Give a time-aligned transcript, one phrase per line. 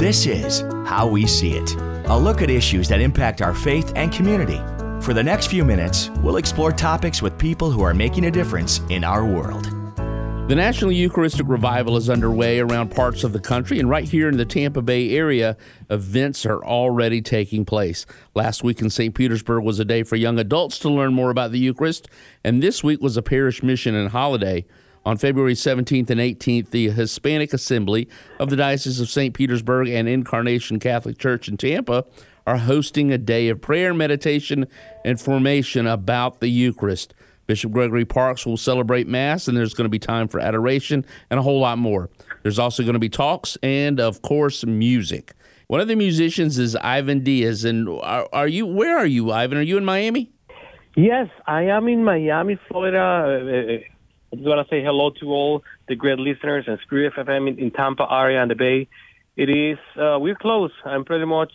[0.00, 1.74] This is How We See It,
[2.06, 4.56] a look at issues that impact our faith and community.
[5.04, 8.80] For the next few minutes, we'll explore topics with people who are making a difference
[8.88, 9.64] in our world.
[10.48, 14.38] The National Eucharistic Revival is underway around parts of the country, and right here in
[14.38, 15.58] the Tampa Bay area,
[15.90, 18.06] events are already taking place.
[18.34, 19.14] Last week in St.
[19.14, 22.08] Petersburg was a day for young adults to learn more about the Eucharist,
[22.42, 24.64] and this week was a parish mission and holiday.
[25.10, 29.34] On February 17th and 18th, the Hispanic Assembly of the Diocese of St.
[29.34, 32.04] Petersburg and Incarnation Catholic Church in Tampa
[32.46, 34.68] are hosting a day of prayer, meditation,
[35.04, 37.12] and formation about the Eucharist.
[37.48, 41.40] Bishop Gregory Parkes will celebrate Mass, and there's going to be time for adoration and
[41.40, 42.08] a whole lot more.
[42.44, 45.34] There's also going to be talks and, of course, music.
[45.66, 47.64] One of the musicians is Ivan Diaz.
[47.64, 48.64] And are, are you?
[48.64, 49.58] Where are you, Ivan?
[49.58, 50.30] Are you in Miami?
[50.94, 52.98] Yes, I am in Miami, Florida.
[52.98, 53.78] Uh, uh,
[54.32, 57.58] I just want to say hello to all the great listeners and Spirit FM in,
[57.58, 58.88] in Tampa area and the Bay.
[59.36, 60.70] It is uh, we're close.
[60.84, 61.52] I'm pretty much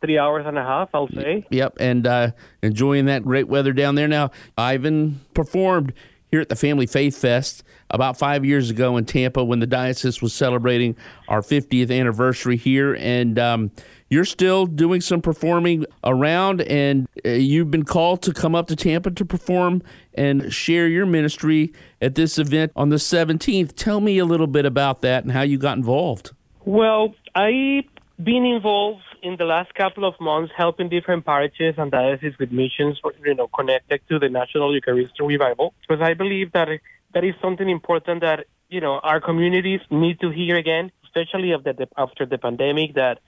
[0.00, 1.46] three hours and a half, I'll say.
[1.50, 2.30] Yep, and uh,
[2.62, 4.08] enjoying that great weather down there.
[4.08, 5.92] Now, Ivan performed
[6.30, 10.22] here at the Family Faith Fest about five years ago in Tampa when the diocese
[10.22, 10.96] was celebrating
[11.28, 13.70] our 50th anniversary here, and um,
[14.12, 18.76] you're still doing some performing around, and uh, you've been called to come up to
[18.76, 19.82] Tampa to perform
[20.12, 23.74] and share your ministry at this event on the 17th.
[23.74, 26.32] Tell me a little bit about that and how you got involved.
[26.66, 27.84] Well, I've
[28.22, 33.00] been involved in the last couple of months helping different parishes and dioceses with missions,
[33.24, 36.68] you know, connected to the National Eucharistic Revival, because I believe that
[37.14, 41.72] that is something important that you know our communities need to hear again, especially after
[41.72, 43.20] the, after the pandemic, that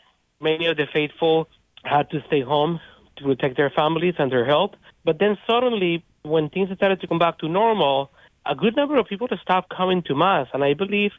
[0.44, 1.48] many of the faithful
[1.84, 2.80] had to stay home
[3.16, 4.72] to protect their families and their health.
[5.04, 8.10] But then suddenly, when things started to come back to normal,
[8.46, 11.12] a good number of people stopped coming to mass, and I believe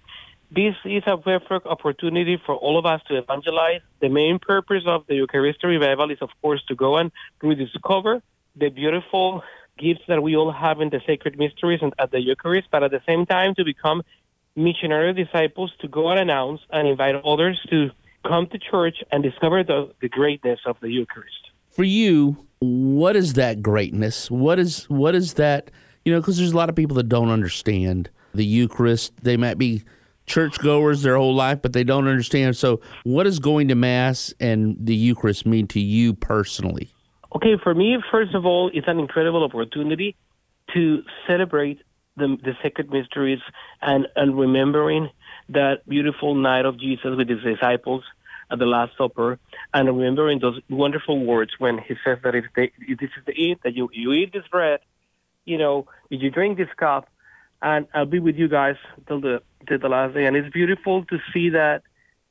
[0.51, 3.81] this is a perfect opportunity for all of us to evangelize.
[3.99, 8.21] The main purpose of the Eucharistic revival is, of course, to go and rediscover
[8.55, 9.43] the beautiful
[9.77, 12.91] gifts that we all have in the sacred mysteries and at the Eucharist, but at
[12.91, 14.03] the same time to become
[14.55, 17.89] missionary disciples to go and announce and invite others to
[18.27, 21.51] come to church and discover the, the greatness of the Eucharist.
[21.69, 24.31] For you, what is that greatness?
[24.31, 25.71] What is what is that?
[26.03, 29.13] You know, because there's a lot of people that don't understand the Eucharist.
[29.23, 29.83] They might be
[30.25, 32.57] churchgoers their whole life, but they don't understand.
[32.57, 36.89] So, what does going to Mass and the Eucharist mean to you personally?
[37.35, 40.15] Okay, for me, first of all, it's an incredible opportunity
[40.73, 41.79] to celebrate
[42.17, 43.39] the, the sacred mysteries
[43.81, 45.09] and, and remembering
[45.49, 48.03] that beautiful night of Jesus with his disciples
[48.51, 49.39] at the Last Supper,
[49.73, 53.59] and remembering those wonderful words when he says that if they, this is the eat
[53.63, 54.79] that you you eat this bread,
[55.45, 57.09] you know, if you drink this cup,
[57.61, 58.75] and I'll be with you guys
[59.07, 60.25] till the till the last day.
[60.25, 61.81] And it's beautiful to see that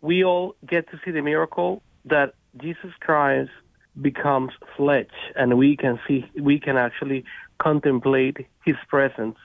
[0.00, 3.50] we all get to see the miracle that Jesus Christ
[4.00, 7.24] becomes flesh, and we can see we can actually
[7.58, 9.36] contemplate His presence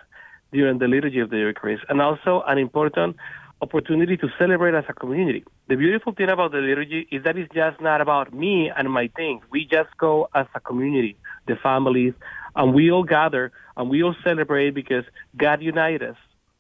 [0.52, 3.16] during the liturgy of the Eucharist, and also an important
[3.62, 5.44] opportunity to celebrate as a community.
[5.68, 9.10] The beautiful thing about the liturgy is that it's just not about me and my
[9.16, 9.42] things.
[9.52, 12.14] We just go as a community, the families,
[12.56, 15.04] and we all gather and we all celebrate because
[15.36, 16.18] God united us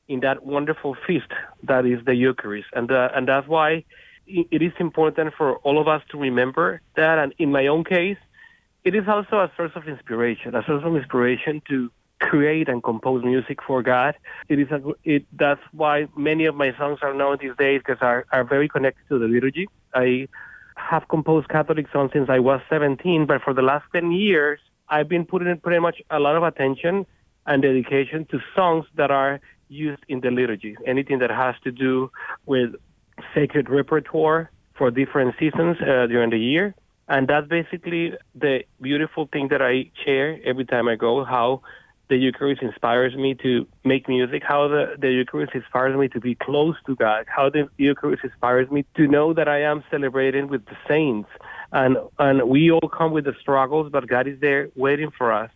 [0.08, 1.32] in that wonderful feast
[1.64, 3.86] that is the Eucharist, and uh, and that's why
[4.26, 7.18] it is important for all of us to remember that.
[7.20, 8.18] And in my own case,
[8.84, 13.24] it is also a source of inspiration, a source of inspiration to create and compose
[13.24, 14.16] music for God.
[14.50, 18.02] It is a, it, that's why many of my songs are known these days because
[18.02, 19.68] are, are very connected to the liturgy.
[19.94, 20.28] I
[20.76, 24.60] have composed Catholic songs since I was 17, but for the last 10 years,
[24.90, 27.06] I've been putting pretty much a lot of attention
[27.46, 30.76] and dedication to songs that are used in the liturgy.
[30.86, 32.12] Anything that has to do
[32.46, 32.76] with
[33.34, 36.74] sacred repertoire for different seasons uh, during the year.
[37.08, 41.62] And that's basically the beautiful thing that I share every time I go, how
[42.10, 46.36] the Eucharist inspires me to make music, how the, the Eucharist inspires me to be
[46.36, 50.66] close to God, how the Eucharist inspires me to know that I am celebrating with
[50.66, 51.30] the saints.
[51.72, 55.52] And, and we all come with the struggles, but God is there waiting for us,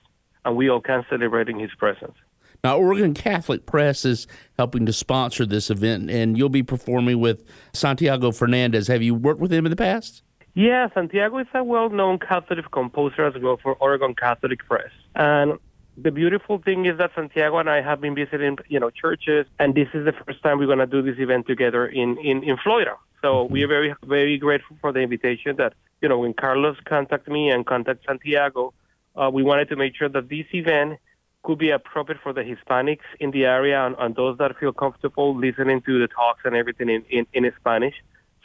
[0.46, 2.14] and we all can celebrate in His presence.
[2.64, 4.28] Now, Oregon Catholic Press is
[4.58, 8.88] helping to sponsor this event, and you'll be performing with Santiago Fernandez.
[8.88, 10.22] Have you worked with him in the past?
[10.54, 14.92] Yeah, Santiago is a well-known Catholic composer as well for Oregon Catholic Press.
[15.16, 15.58] And
[15.98, 19.76] the beautiful thing is that Santiago and I have been visiting, you know, churches, and
[19.76, 22.58] this is the first time we're going to do this event together in, in, in
[22.58, 22.96] Florida.
[23.22, 27.32] So we are very, very grateful for the invitation that, you know, when Carlos contacted
[27.32, 28.74] me and contacted Santiago,
[29.16, 31.00] uh, we wanted to make sure that this event
[31.44, 35.38] could be appropriate for the Hispanics in the area and, and those that feel comfortable
[35.38, 37.96] listening to the talks and everything in, in, in Spanish.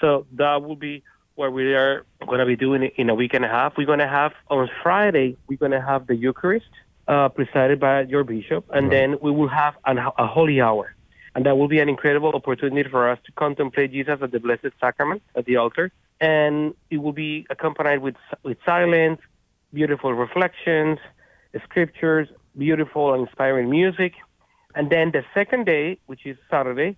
[0.00, 1.02] So that will be
[1.34, 3.76] what we are going to be doing in a week and a half.
[3.76, 6.70] We're going to have on Friday, we're going to have the Eucharist
[7.08, 8.90] uh, presided by your bishop, and right.
[8.90, 10.94] then we will have an, a holy hour.
[11.34, 14.72] And that will be an incredible opportunity for us to contemplate Jesus at the Blessed
[14.80, 15.92] Sacrament at the altar.
[16.20, 19.20] And it will be accompanied with, with silence,
[19.72, 20.98] beautiful reflections,
[21.64, 24.14] scriptures, beautiful and inspiring music.
[24.74, 26.96] And then the second day, which is Saturday,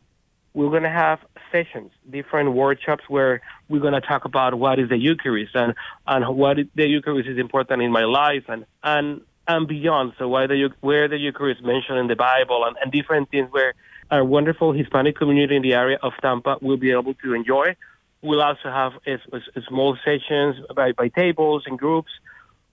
[0.55, 1.21] we're going to have
[1.53, 5.75] sessions, different workshops where we're going to talk about what is the Eucharist and,
[6.07, 9.21] and what the Eucharist is important in my life and, and,
[9.57, 10.13] and beyond.
[10.19, 13.49] So why the, where the Eucharist is mentioned in the Bible and, and different things
[13.51, 13.75] where
[14.11, 17.77] our wonderful Hispanic community in the area of Tampa will be able to enjoy.
[18.23, 19.15] We'll also have a,
[19.59, 22.11] a small sessions by, by tables and groups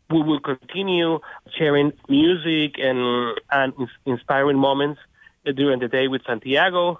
[0.09, 1.19] we will continue
[1.57, 3.73] sharing music and, and
[4.05, 4.99] inspiring moments
[5.55, 6.99] during the day with Santiago.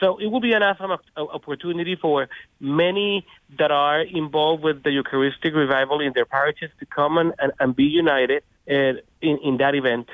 [0.00, 2.28] So it will be an awesome opportunity for
[2.60, 3.26] many
[3.58, 7.74] that are involved with the Eucharistic revival in their parishes to come and, and, and
[7.74, 10.08] be united uh, in, in that event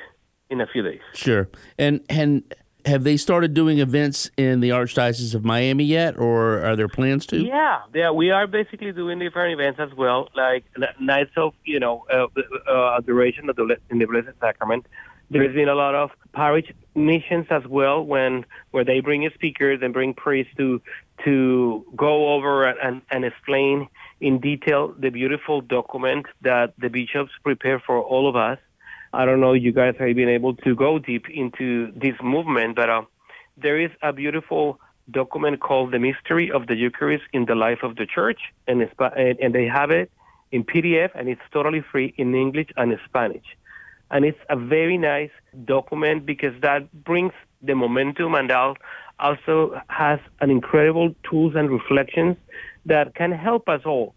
[0.50, 1.00] in a few days.
[1.14, 1.48] Sure.
[1.78, 6.76] And and have they started doing events in the Archdiocese of Miami yet, or are
[6.76, 7.40] there plans to?
[7.40, 10.64] Yeah, yeah, we are basically doing different events as well, like
[11.00, 12.26] nights of you know uh,
[12.68, 14.86] uh, adoration of the, in the Blessed Sacrament.
[15.32, 19.92] There's been a lot of parish missions as well, when where they bring speakers and
[19.92, 20.80] bring priests to
[21.24, 23.88] to go over and, and explain
[24.20, 28.58] in detail the beautiful document that the bishops prepare for all of us
[29.14, 32.88] I don't know you guys have been able to go deep into this movement, but
[32.88, 33.02] uh,
[33.58, 34.80] there is a beautiful
[35.10, 39.54] document called The Mystery of the Eucharist in the Life of the Church, and, and
[39.54, 40.10] they have it
[40.50, 43.44] in PDF, and it's totally free in English and Spanish.
[44.12, 45.30] And it's a very nice
[45.64, 47.32] document because that brings
[47.62, 48.52] the momentum and
[49.18, 52.36] also has an incredible tools and reflections
[52.86, 54.14] that can help us all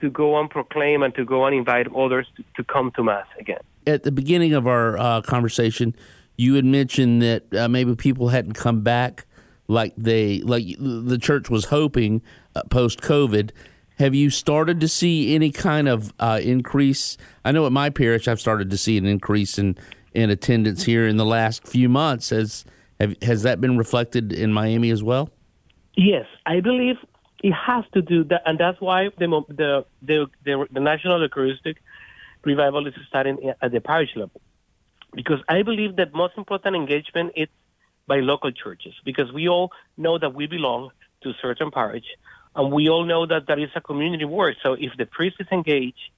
[0.00, 3.60] to go and proclaim and to go and invite others to, come to Mass again
[3.86, 5.94] at the beginning of our uh, conversation,
[6.36, 9.26] you had mentioned that uh, maybe people hadn't come back
[9.68, 12.22] like they like the church was hoping
[12.54, 13.50] uh, post COVID.
[13.98, 17.16] Have you started to see any kind of uh, increase?
[17.44, 19.76] I know at my parish, I've started to see an increase in
[20.14, 22.30] in attendance here in the last few months.
[22.30, 22.64] Has
[23.00, 25.30] have, has that been reflected in Miami as well?
[25.96, 26.96] Yes, I believe
[27.42, 31.82] it has to do that, and that's why the the the, the, the National Eucharistic
[32.44, 34.40] revival is starting at the parish level.
[35.14, 37.48] Because I believe that most important engagement is
[38.06, 40.90] by local churches, because we all know that we belong
[41.22, 42.04] to certain parish,
[42.54, 44.56] and we all know that there is a community work.
[44.62, 46.10] So if the priest is engaged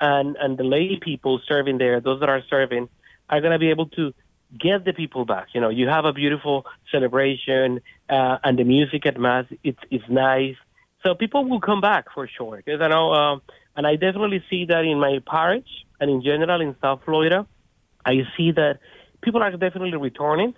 [0.00, 2.88] and, and the lay people serving there, those that are serving,
[3.28, 4.12] are going to be able to
[4.58, 5.48] get the people back.
[5.54, 10.04] You know, you have a beautiful celebration, uh, and the music at mass it's it's
[10.08, 10.56] nice,
[11.02, 12.56] so people will come back for sure.
[12.56, 13.36] Because I know uh,
[13.76, 15.68] and I definitely see that in my parish
[16.00, 17.46] and in general in South Florida.
[18.04, 18.80] I see that
[19.22, 20.54] people are definitely returning.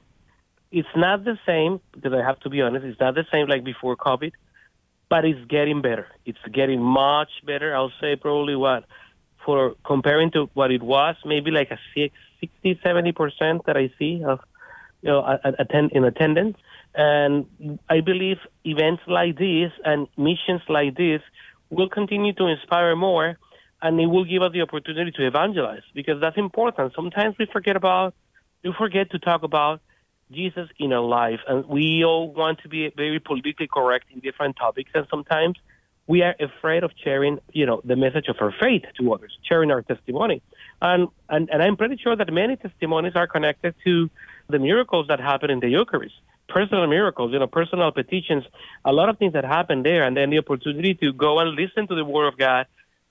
[0.73, 3.63] It's not the same, because I have to be honest, it's not the same like
[3.63, 4.33] before COVID,
[5.09, 6.07] but it's getting better.
[6.25, 7.75] It's getting much better.
[7.75, 8.85] I'll say probably what,
[9.45, 14.41] for comparing to what it was, maybe like a 60, 70% that I see of,
[15.03, 16.57] you know, attend, in attendance.
[16.95, 21.21] And I believe events like this and missions like this
[21.71, 23.39] will continue to inspire more
[23.83, 26.95] and it will give us the opportunity to evangelize because that's important.
[26.95, 28.15] Sometimes we forget about,
[28.63, 29.81] we forget to talk about
[30.35, 34.57] Jesus in our life, and we all want to be very politically correct in different
[34.57, 35.57] topics, and sometimes
[36.07, 39.71] we are afraid of sharing, you know, the message of our faith to others, sharing
[39.71, 40.43] our testimony.
[40.83, 44.11] And, and, and I'm pretty sure that many testimonies are connected to
[44.49, 46.15] the miracles that happen in the Eucharist
[46.49, 48.45] personal miracles, you know, personal petitions,
[48.85, 51.87] a lot of things that happen there, and then the opportunity to go and listen
[51.89, 52.67] to the Word of God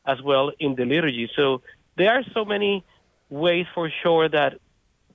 [0.06, 1.30] as well in the liturgy.
[1.36, 1.62] So
[1.98, 2.84] there are so many
[3.30, 4.60] ways for sure that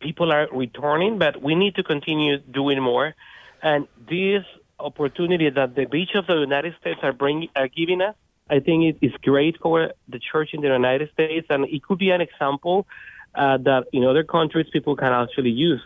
[0.00, 3.14] people are returning, but we need to continue doing more.
[3.62, 4.45] And this
[4.78, 8.14] opportunity that the beach of the United States are bringing, are giving us,
[8.50, 11.99] I think it is great for the church in the United States, and it could
[11.99, 12.87] be an example
[13.35, 15.83] uh, that in other countries people can actually use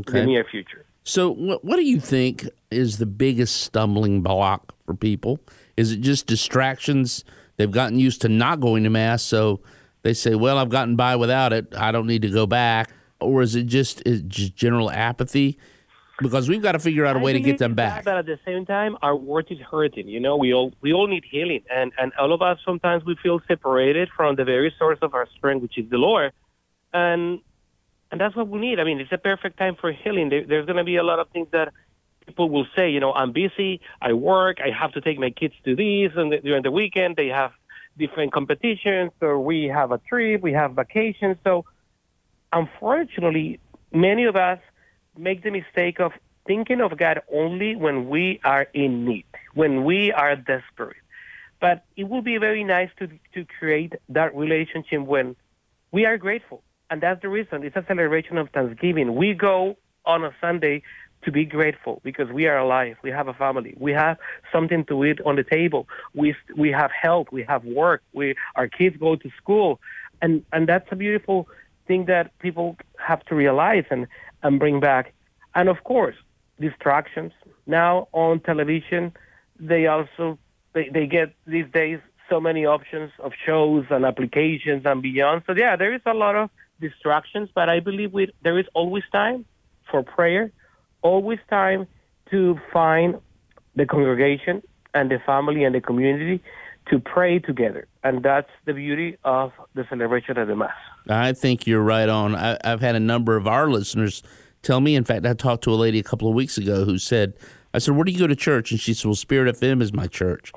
[0.00, 0.20] okay.
[0.20, 0.84] in the near future.
[1.02, 5.40] So, what, what do you think is the biggest stumbling block for people?
[5.76, 7.24] Is it just distractions?
[7.56, 9.60] They've gotten used to not going to mass, so
[10.02, 11.74] they say, "Well, I've gotten by without it.
[11.76, 12.90] I don't need to go back."
[13.20, 15.58] Or is it just is just general apathy?
[16.20, 18.04] Because we've got to figure out a way to get them back.
[18.04, 20.06] But at the same time, our world is hurting.
[20.06, 23.16] You know, we all we all need healing, and and all of us sometimes we
[23.22, 26.32] feel separated from the very source of our strength, which is the Lord.
[26.92, 27.40] And
[28.10, 28.80] and that's what we need.
[28.80, 30.28] I mean, it's a perfect time for healing.
[30.28, 31.72] There, there's going to be a lot of things that
[32.26, 35.54] people will say, you know, I'm busy, I work, I have to take my kids
[35.64, 37.52] to these, and during the weekend they have
[37.98, 41.36] different competitions, or we have a trip, we have vacations.
[41.44, 41.64] So,
[42.52, 43.60] unfortunately,
[43.92, 44.58] many of us
[45.16, 46.12] make the mistake of
[46.46, 50.96] thinking of God only when we are in need, when we are desperate.
[51.60, 55.36] But it would be very nice to to create that relationship when
[55.92, 57.62] we are grateful, and that's the reason.
[57.64, 59.14] It's a celebration of Thanksgiving.
[59.14, 59.76] We go
[60.06, 60.82] on a Sunday
[61.22, 62.96] to be grateful because we are alive.
[63.02, 63.74] We have a family.
[63.78, 64.16] We have
[64.50, 65.86] something to eat on the table.
[66.14, 67.28] We we have health.
[67.30, 68.02] We have work.
[68.14, 69.80] We our kids go to school,
[70.22, 71.48] and and that's a beautiful
[71.90, 72.76] thing that people
[73.08, 74.02] have to realize and
[74.44, 75.04] and bring back.
[75.56, 76.18] And of course,
[76.66, 77.32] distractions.
[77.66, 79.12] Now on television,
[79.58, 80.38] they also
[80.74, 81.98] they, they get these days
[82.32, 85.42] so many options of shows and applications and beyond.
[85.46, 86.48] So yeah, there is a lot of
[86.86, 89.44] distractions, but I believe we, there is always time
[89.90, 90.52] for prayer,
[91.02, 91.88] always time
[92.30, 92.40] to
[92.72, 93.16] find
[93.74, 94.62] the congregation
[94.94, 96.40] and the family and the community
[96.90, 97.86] to pray together.
[98.04, 100.80] And that's the beauty of the celebration of the Mass.
[101.10, 102.34] I think you're right on.
[102.34, 104.22] I, have had a number of our listeners
[104.62, 106.98] tell me, in fact, I talked to a lady a couple of weeks ago who
[106.98, 107.34] said,
[107.74, 108.70] I said, Where do you go to church?
[108.70, 110.52] And she said, Well, Spirit FM is my church.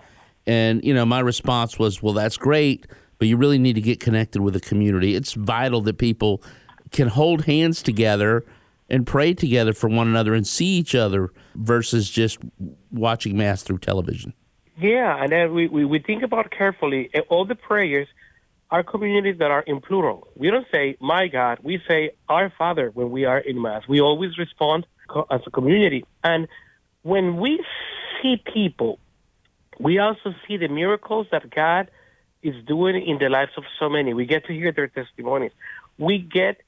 [0.46, 2.88] And, you know, my response was, Well, that's great,
[3.20, 5.16] but you really need to get connected with the community.
[5.16, 6.42] It's vital that people
[6.92, 8.46] can hold hands together
[8.90, 12.38] and pray together for one another and see each other versus just
[12.92, 14.34] watching Mass through television.
[14.78, 18.08] Yeah, and then we, we, we think about carefully eh, all the prayers
[18.72, 20.28] are communities that are in plural.
[20.36, 23.84] We don't say, my God, we say, our Father when we are in Mass.
[23.88, 24.88] We always respond
[25.30, 26.06] as a community.
[26.24, 26.48] And
[27.04, 27.64] when we
[28.22, 29.00] see people,
[29.80, 31.92] we also see the miracles that God
[32.42, 34.14] is doing in the lives of so many.
[34.14, 35.52] We get to hear their testimonies.
[35.98, 36.62] We get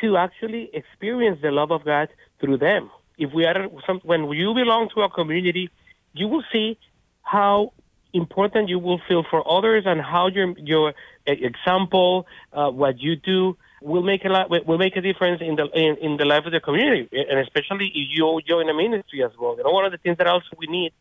[0.00, 2.08] to actually experience the love of God
[2.40, 2.90] through them.
[3.18, 5.70] If we are some, when you belong to a community,
[6.14, 6.78] you will see
[7.22, 7.72] how
[8.12, 10.94] important you will feel for others and how your your
[11.26, 15.66] example, uh, what you do, will make a lot will make a difference in the
[15.74, 19.30] in, in the life of the community, and especially if you join a ministry as
[19.40, 19.56] well.
[19.56, 20.92] You know, one of the things that also we need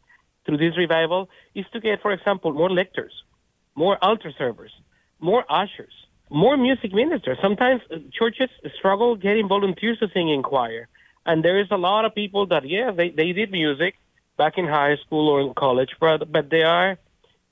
[0.45, 3.11] through this revival is to get, for example, more lectors,
[3.75, 4.71] more altar servers,
[5.19, 5.93] more ushers,
[6.29, 7.37] more music ministers.
[7.41, 10.87] Sometimes uh, churches struggle getting volunteers to sing in choir,
[11.25, 13.95] and there is a lot of people that yeah they they did music
[14.39, 16.97] back in high school or in college, but but they are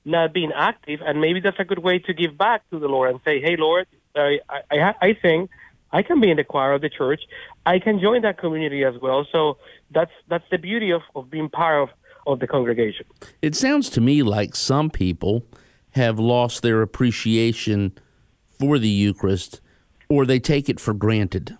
[0.04, 3.10] not being active, and maybe that's a good way to give back to the Lord
[3.12, 5.48] and say, "Hey, Lord, I I, I sing,
[5.92, 7.22] I can be in the choir of the church,
[7.66, 9.58] I can join that community as well." So
[9.96, 11.88] that's that's the beauty of, of being part of
[12.26, 13.06] of the congregation.
[13.42, 15.44] It sounds to me like some people
[15.92, 17.92] have lost their appreciation
[18.58, 19.60] for the Eucharist,
[20.08, 21.56] or they take it for granted.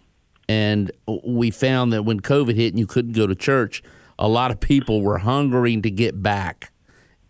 [0.48, 0.90] And
[1.24, 3.82] we found that when COVID hit and you couldn't go to church,
[4.18, 6.72] a lot of people were hungering to get back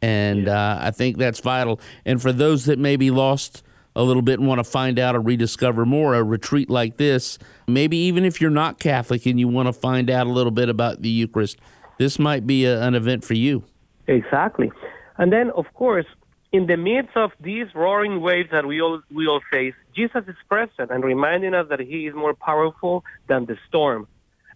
[0.01, 1.81] and uh, I think that's vital.
[2.05, 3.63] And for those that maybe lost
[3.97, 7.39] a little bit and want to find out or rediscover more, a retreat like this,
[7.67, 10.69] maybe even if you're not Catholic and you want to find out a little bit
[10.69, 11.59] about the Eucharist,
[11.99, 13.65] this might be a, an event for you.
[14.07, 14.71] Exactly.
[15.17, 16.07] And then, of course,
[16.53, 20.37] in the midst of these roaring waves that we all we all face, Jesus is
[20.49, 24.07] present and reminding us that He is more powerful than the storm,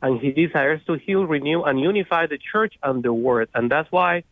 [0.03, 3.49] and He desires to heal, renew, and unify the church and the world.
[3.55, 4.25] And that's why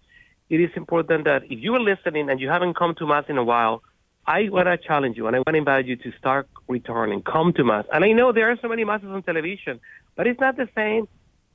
[0.51, 3.39] it is important that if you are listening and you haven't come to Mass in
[3.39, 3.83] a while,
[4.27, 7.23] I want to challenge you and I want to invite you to start returning.
[7.23, 7.85] Come to Mass.
[7.93, 9.81] And I know there are so many Masses on television,
[10.17, 11.09] but it's not the same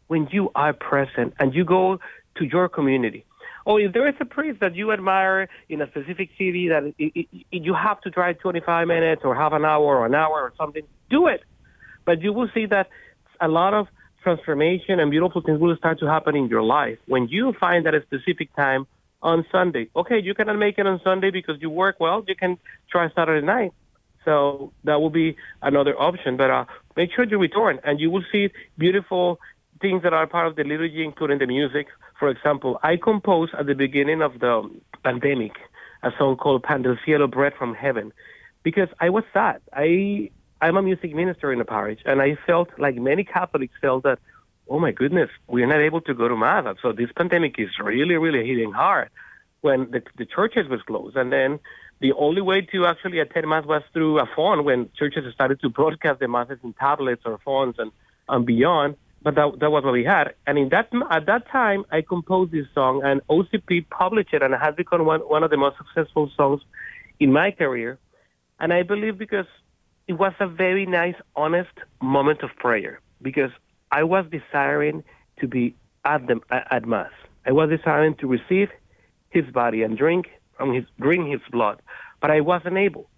[0.08, 2.00] when you are present and you go
[2.38, 3.26] to your community.
[3.66, 6.96] Or if there is a priest that you admire in a specific city that it,
[7.00, 10.42] it, it, you have to drive 25 minutes or half an hour or an hour
[10.42, 11.42] or something, do it.
[12.06, 12.90] But you will see that
[13.42, 13.88] a lot of
[14.26, 17.94] transformation and beautiful things will start to happen in your life when you find that
[17.94, 18.88] a specific time
[19.22, 19.88] on Sunday.
[19.96, 22.24] Okay, you cannot make it on Sunday because you work well.
[22.28, 22.58] You can
[22.92, 23.72] try Saturday night.
[24.26, 26.38] So that will be another option.
[26.38, 26.66] But uh,
[26.98, 29.40] make sure you return, and you will see beautiful
[29.80, 31.88] things that are part of the liturgy, including the music.
[32.20, 34.56] For example, I composed at the beginning of the
[35.04, 35.54] pandemic
[36.02, 38.12] a song called Pan del Cielo, Bread from Heaven,
[38.64, 39.62] because I was sad.
[39.72, 40.32] I
[40.66, 44.18] I'm a music minister in the parish, and I felt like many Catholics felt that,
[44.68, 46.66] oh my goodness, we're not able to go to mass.
[46.82, 49.12] So this pandemic is really, really hitting hard
[49.62, 51.60] when the, the churches was closed, and then
[52.00, 55.70] the only way to actually attend mass was through a phone when churches started to
[55.70, 57.92] broadcast the masses in tablets or phones and,
[58.28, 58.96] and beyond.
[59.22, 60.34] But that, that was what we had.
[60.48, 64.52] And in that at that time, I composed this song, and OCP published it, and
[64.52, 66.62] it has become one, one of the most successful songs
[67.20, 68.00] in my career.
[68.60, 69.46] And I believe because
[70.08, 71.72] it was a very nice, honest
[72.02, 73.52] moment of prayer because
[73.92, 75.04] I was desiring
[75.40, 77.12] to be at the at mass.
[77.46, 78.70] I was desiring to receive
[79.30, 81.82] his body and drink from his drink his blood,
[82.22, 83.10] but I wasn't able.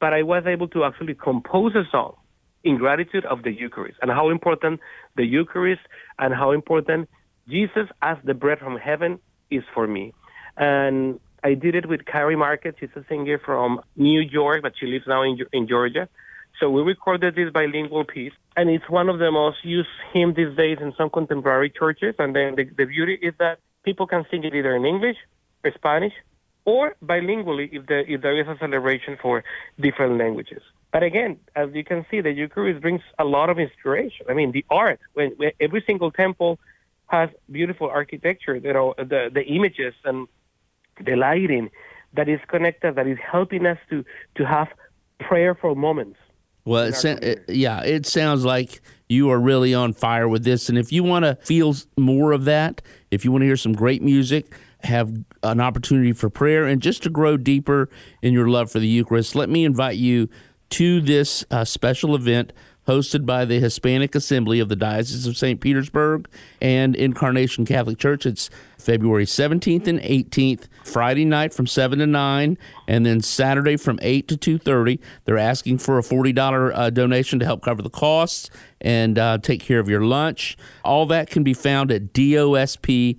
[0.00, 2.16] But I was able to actually compose a song
[2.64, 4.80] in gratitude of the Eucharist and how important
[5.16, 5.82] the Eucharist
[6.18, 7.08] and how important
[7.48, 9.18] Jesus as the bread from heaven
[9.50, 10.12] is for me.
[10.56, 12.76] And I did it with Carrie Market.
[12.80, 16.08] She's a singer from New York, but she lives now in, in Georgia.
[16.60, 20.56] So we recorded this bilingual piece, and it's one of the most used hymns these
[20.56, 22.14] days in some contemporary churches.
[22.18, 25.16] And then the, the beauty is that people can sing it either in English
[25.64, 26.12] or Spanish
[26.64, 29.44] or bilingually if there, if there is a celebration for
[29.80, 30.62] different languages.
[30.92, 34.26] But again, as you can see, the Eucharist brings a lot of inspiration.
[34.28, 36.60] I mean, the art, when, when every single temple
[37.08, 40.28] has beautiful architecture, you know, the, the images and
[41.04, 41.70] the lighting
[42.14, 44.04] that is connected, that is helping us to,
[44.36, 44.68] to have
[45.18, 46.18] prayerful moments.
[46.64, 50.68] Well, it, it, yeah, it sounds like you are really on fire with this.
[50.68, 52.80] And if you want to feel more of that,
[53.10, 57.02] if you want to hear some great music, have an opportunity for prayer, and just
[57.02, 57.88] to grow deeper
[58.22, 60.28] in your love for the Eucharist, let me invite you
[60.70, 62.52] to this uh, special event
[62.86, 65.60] hosted by the Hispanic Assembly of the Diocese of St.
[65.60, 66.28] Petersburg
[66.60, 68.26] and Incarnation Catholic Church.
[68.26, 73.98] It's February 17th and 18th, Friday night from 7 to 9, and then Saturday from
[74.02, 74.98] 8 to 2.30.
[75.24, 78.50] They're asking for a $40 uh, donation to help cover the costs
[78.80, 80.58] and uh, take care of your lunch.
[80.84, 83.18] All that can be found at dosp.org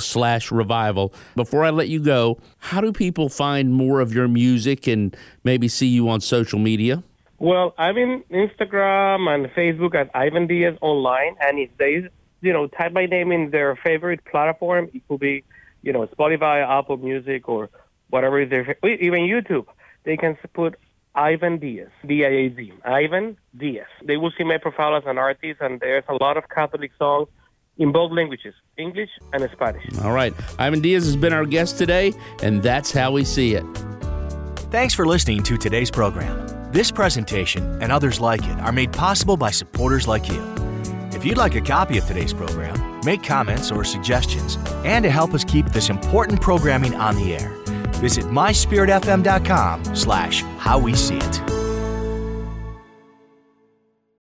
[0.00, 1.12] slash revival.
[1.34, 5.68] Before I let you go, how do people find more of your music and maybe
[5.68, 7.02] see you on social media?
[7.38, 12.08] Well, I'm in Instagram and Facebook at Ivan Diaz Online, and if they,
[12.40, 15.44] you know, type my name in their favorite platform, it could be,
[15.82, 17.68] you know, Spotify, Apple Music, or
[18.08, 19.66] whatever is their, even YouTube.
[20.04, 20.76] They can put
[21.14, 23.86] Ivan Diaz, D-I-A-Z, Ivan Diaz.
[24.02, 27.28] They will see my profile as an artist, and there's a lot of Catholic songs
[27.76, 29.84] in both languages, English and Spanish.
[30.02, 30.32] All right.
[30.58, 33.64] Ivan Diaz has been our guest today, and that's how we see it.
[34.70, 36.55] Thanks for listening to today's program.
[36.76, 40.44] This presentation and others like it are made possible by supporters like you.
[41.14, 45.32] If you'd like a copy of today's program, make comments or suggestions, and to help
[45.32, 47.48] us keep this important programming on the air,
[48.02, 51.65] visit myspiritfm.com slash how we see it.